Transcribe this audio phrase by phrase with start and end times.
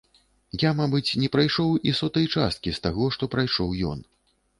[0.61, 3.99] Я, мабыць, не прайшоў і сотай часткі з таго, што прайшоў ён.